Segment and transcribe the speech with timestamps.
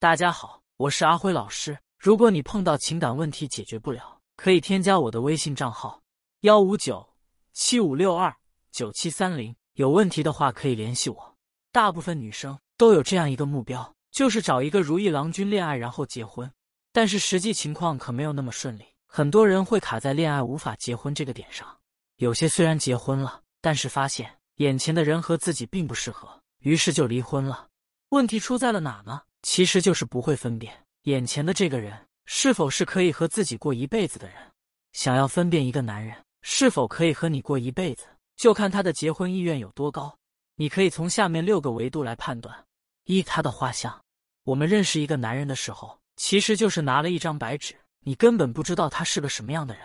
[0.00, 1.76] 大家好，我是阿辉老师。
[1.98, 6.00] 如果你碰到情感问题解决不了，可以添加我的微信账号：
[6.42, 7.04] 幺五九
[7.52, 8.32] 七五六二
[8.70, 9.52] 九七三零。
[9.72, 11.36] 有问题的话可以联系我。
[11.72, 16.48] 大部分女生都有这样一个目标，就是找一个如意郎君恋爱，然后结婚。
[16.92, 21.66] 但是实际情况可没有那么顺利，很多人会卡在恋爱无法结婚这个点上。
[22.18, 27.66] 有些虽然结婚了，但是发现眼前的人和自己并不适合，于是就离婚了。
[28.10, 29.22] 问题出在了哪呢？
[29.42, 34.36] 其实就是不会分辨眼前的这个人是否是可以和自己过一辈子的人。
[34.92, 38.06] 想要分辨一个男人是否可以和你过一辈子，
[38.36, 40.16] 就看他的结婚意愿有多高。
[40.56, 42.64] 你可以从下面六个维度来判断：
[43.04, 44.02] 一、他的画像。
[44.44, 49.84] 我们认识一个男人的时候，其实就是拿了一张白纸，你根本不知道他是个什么样的人。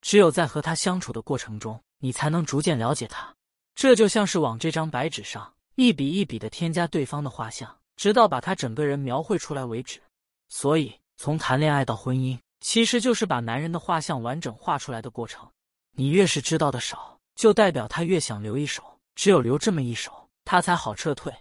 [0.00, 3.34] 只有在和他相处的过程中，你才能逐渐了解他。
[3.74, 7.78] 这就像是往这张白纸上一笔一笔的添加对方的画像。
[7.96, 10.00] 直到把他整个人描绘出来为止。
[10.48, 15.48] 所以，从谈恋爱到婚姻，其实就是把男人的画像完整画出来的过程。
[15.94, 18.82] 你越是知道的少，就代表他越想留一手。
[19.14, 21.32] 只有留这么一手，他才好撤退。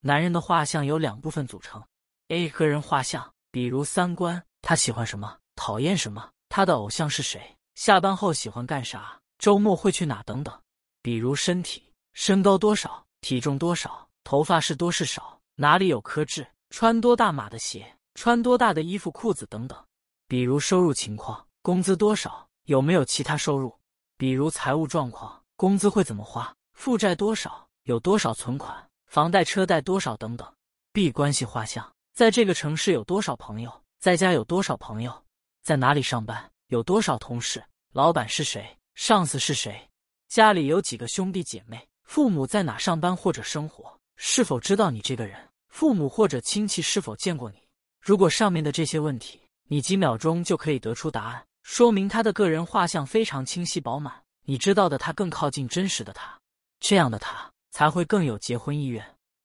[0.00, 1.82] 男人的画像有两部分组成
[2.28, 10.54] ：A 个人画像，比如三观，他喜欢什么，讨厌什么，他的偶像是谁，下班后喜欢干啥，周末会去哪等等；
[11.02, 11.82] 比如身体，
[12.12, 15.35] 身高多少，体重多少，头发是多是少。
[15.58, 16.46] 哪里有颗痣？
[16.68, 17.96] 穿多大码的鞋？
[18.14, 19.82] 穿多大的衣服、裤子等等。
[20.28, 22.46] 比如收入情况，工资多少？
[22.64, 23.74] 有没有其他收入？
[24.18, 26.54] 比如财务状况，工资会怎么花？
[26.74, 27.66] 负债多少？
[27.84, 28.86] 有多少存款？
[29.06, 30.46] 房贷、车贷多少等等。
[30.92, 33.82] B 关系画像，在这个城市有多少朋友？
[33.98, 35.24] 在家有多少朋友？
[35.62, 36.50] 在哪里上班？
[36.66, 37.64] 有多少同事？
[37.94, 38.76] 老板是谁？
[38.94, 39.88] 上司是谁？
[40.28, 41.88] 家里有几个兄弟姐妹？
[42.02, 43.98] 父母在哪上班或者生活？
[44.16, 45.38] 是否知道你这个人？
[45.68, 47.58] 父母或者亲戚是否见过你？
[48.00, 54.22] 如果上面的这些问题你几秒钟就可以得出答案，说明他的个人画像非常清晰饱满。
[54.44, 56.40] 你知道的他更靠近真实的他，
[56.80, 59.04] 这样的他才会更有结婚意愿。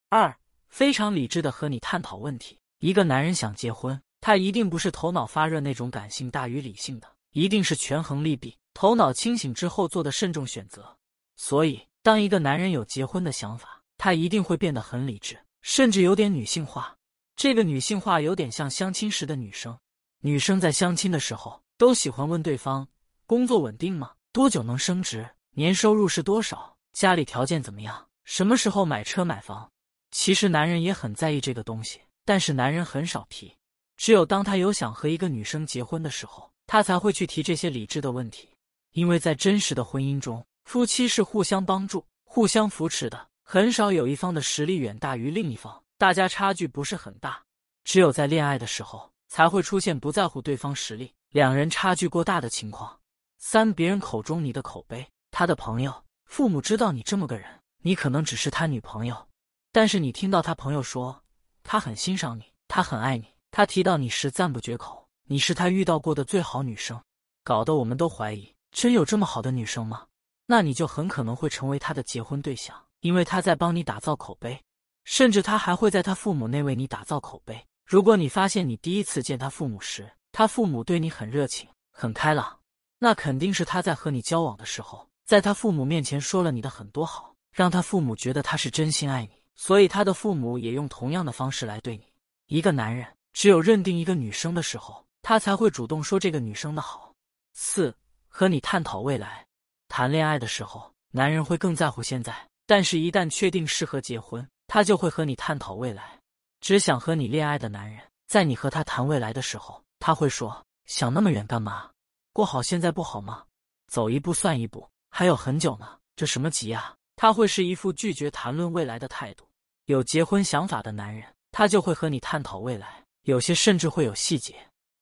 [0.10, 0.34] 二，
[0.70, 2.58] 非常理智的和你探讨问题。
[2.80, 10.98] 一个男人想结婚，他一定不是头脑发热那种感性大于理性的，一定是权衡利弊，头脑清醒之后做的慎重选择。
[11.36, 13.81] 所以，当一个男人有结婚的想法。
[14.04, 16.98] 他一定会变得很理智，甚至有点女性化。
[17.36, 19.78] 这个女性化有点像相亲时的女生。
[20.22, 22.88] 女生在相亲的时候都喜欢问对方：
[23.28, 24.14] 工作稳定吗？
[24.32, 25.30] 多久能升职？
[25.52, 26.76] 年收入是多少？
[26.94, 28.08] 家里条件怎么样？
[28.24, 29.70] 什么时候买车买房？
[30.10, 33.56] 其实男人也很在意这个东西，但是男人很少提。
[33.98, 38.50] 只有当他有想和一个女生结婚的时候，他才会去提这些理智的问题。
[38.94, 43.28] 因为在真实的婚姻中，夫妻是互相帮助、互相扶持的。
[43.54, 47.44] 很少有一方的实力远大于另一方，大家差距不是很大。
[47.84, 52.98] 只有在恋爱的时候，才会出现不在乎对方实力，两人差距过大的情况。
[53.40, 57.46] 三，别人口中你的口碑，他的朋友、父母知道你这么个人，
[57.82, 59.28] 你可能只是他女朋友，
[59.74, 61.22] 但是你听到他朋友说
[61.62, 66.98] 他很欣赏你，他很爱你，他提到你时赞不绝口，你是他遇到过的最好女生，
[67.44, 70.08] 搞得我们都怀疑，真有这么好的女生吗？
[70.46, 72.82] 那你就很可能会成为他的结婚对象。
[73.02, 74.60] 因为他在帮你打造口碑，
[75.04, 77.64] 甚至他还会在他父母那为你打造口碑。
[77.86, 82.58] 如果你发现你第一次见他父母时，他父母对你很热情、很开朗，
[83.00, 92.06] 那肯定是他在和你交往的时候，在他父母面前说了你的很多好，让他父母觉得他是真心爱你，所以他的父母也用同样的方式来对你。
[92.48, 97.14] 一个男人只有认定一个女生的时候，他才会主动说这个女生的好。
[97.54, 97.94] 四，
[98.28, 99.46] 和你探讨未来。
[99.90, 102.51] 谈恋爱的时候，男人会更在乎现在。
[102.74, 106.18] 但是，一旦确定适合结婚，他就会和你探讨未来。
[106.62, 108.00] 只想和你恋爱的男人，
[108.30, 111.92] 在你和他谈未来的时候，他会说：“想那么远干嘛？
[112.32, 113.44] 过好现在不好吗？
[113.88, 119.46] 走一步算一步，还有很久呢，这什么急啊？”他会是一副拒绝谈论未来的态度。
[119.88, 124.56] 有结婚想法的男人，他就会和你探讨未来，有些甚至会有细节，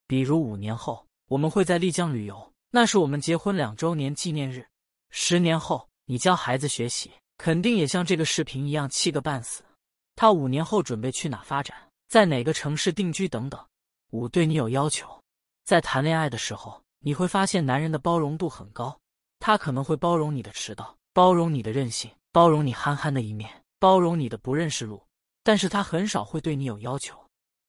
[0.07, 4.65] 比如五年后我们会在丽江旅游，那是我们结婚两周年纪念日。
[5.11, 7.11] 十年后你教孩子学习。
[7.39, 9.63] 肯定也像这个视频一样气个半死。
[10.17, 11.75] 他五年后准备去哪发展，
[12.09, 13.59] 在哪个城市定居等等。
[14.11, 15.09] 五对你有要求，
[15.63, 18.99] 在谈恋爱的时候，你会发现男人的包容度很高，
[19.39, 23.49] 他可能会包容你的迟到，包容你的任性，包容你憨憨的一面，
[23.79, 25.01] 包容你的不认识路，
[25.41, 27.17] 但是他很少会对你有要求。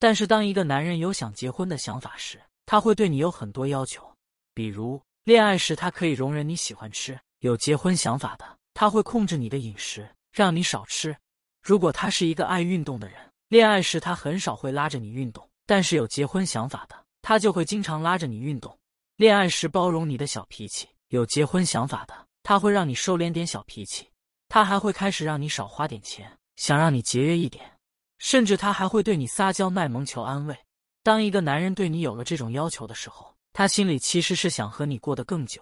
[0.01, 4.05] 但是当一个男人有想结婚的想法时，他会对你有很多要求，
[4.53, 8.59] 比如恋爱时他可以容忍你喜欢吃，有结婚想法的。
[8.81, 11.15] 他会控制你的饮食，让你少吃。
[11.63, 18.75] 如果他是一个爱运动的人，恋爱时他很少会拉着你运动，但是有结婚想法的，他就会经常拉着你运动。
[19.17, 24.09] 恋爱时包容你的小脾气，有结婚想法的，他会让你收敛点小脾气。
[24.49, 27.71] 他还会开始让你少花点钱，想让你节约一点，
[28.17, 30.57] 甚至他还会对你撒娇卖萌求安慰。
[31.03, 35.61] 当一个男人对你有了这种要求的时候，他心里其实是想和你过得更久，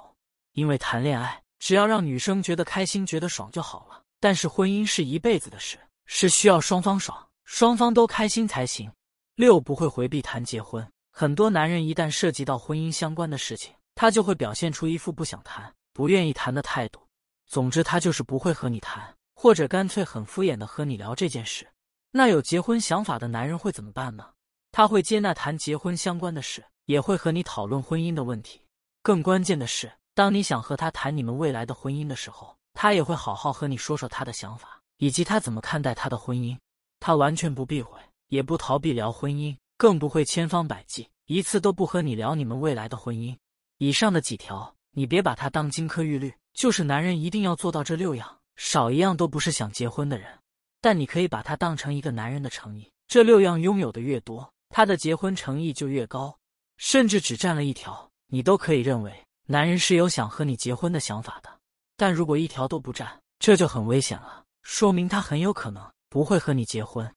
[0.53, 4.03] 因为谈恋爱只要让女生觉得开心、觉得爽就好了。
[4.21, 8.91] 但是婚姻是一辈子的事，是需要双方爽、双方都开心才行。
[9.37, 17.01] 六不会回避谈结婚，很多男人一旦涉及到婚姻相关的事情，他就会表现出一副不想谈、不愿意谈的态度。
[17.47, 21.67] 总之，他就是不会和你谈，或者干脆很敷衍的和你聊这件事。
[22.11, 24.27] 那有结婚想法的男人会怎么办呢？
[24.73, 28.61] 他会接纳谈结婚相关的事，也会和你讨论婚姻的问题。
[29.03, 36.59] 更关键的是，当你想和他谈你们未来的婚姻的时候，他也会好好和你说说他的想法，以及他怎么看待他的婚姻。
[36.99, 43.33] 他完全不避讳，也不逃避聊婚姻，更不会千方百计一次都不和你聊你们未来的婚姻。
[43.77, 46.35] 以上的几条，你别把它当金科玉律。
[46.53, 50.37] 就是男人一定要做到这六样，少一样都不是想结婚的人。
[50.81, 56.37] 但你可以把它当成一个男人的诚意，这六样拥有的越多，他的结婚诚意就越高。
[56.77, 59.15] 甚至只占了一条，你都可以认为
[59.51, 61.49] 男人是有想和你结婚的想法的。
[61.97, 67.11] 但如果一条都不占，这就很危险了，说明他很有可能不会和你结婚。